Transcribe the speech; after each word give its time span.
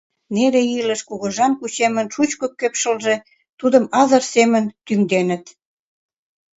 Неле 0.33 0.61
илыш, 0.77 1.01
кугыжан 1.07 1.51
кучемын 1.59 2.07
шучко 2.15 2.45
кепшылже 2.59 3.15
тудым 3.59 3.83
азыр 4.01 4.23
семын 4.33 4.65
тӱҥденыт. 4.85 5.45